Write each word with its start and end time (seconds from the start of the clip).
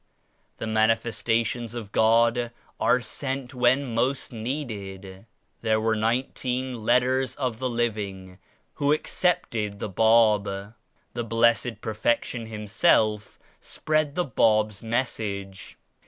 The 0.57 0.65
Manifestations 0.65 1.75
of 1.75 1.91
God 1.91 2.49
are 2.79 3.01
sent 3.01 3.53
when 3.53 3.93
most 3.93 4.31
needed. 4.33 5.27
There 5.61 5.79
were 5.79 5.95
Nineteen 5.95 6.83
*Let 6.83 7.01
ters 7.01 7.35
of 7.35 7.59
the 7.59 7.69
Living' 7.69 8.39
who 8.81 8.93
accepted 8.93 9.77
the 9.79 9.89
Bab. 9.89 10.73
The 11.13 11.23
Blessed 11.23 11.81
Perfection 11.81 12.47
Himself 12.47 13.37
spread 13.61 14.15
the 14.15 14.25
Bab^s 14.25 14.81
Message. 14.81 15.77